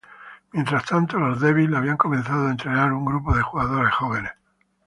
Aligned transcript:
Mientras 0.51 0.83
tanto, 0.85 1.19
los 1.19 1.39
"Devils" 1.39 1.75
habían 1.75 1.95
comenzado 1.95 2.47
a 2.47 2.49
entrenar 2.49 2.91
un 2.91 3.05
grupo 3.05 3.35
de 3.35 3.43
jugadores 3.43 3.93
jóvenes. 3.93 4.31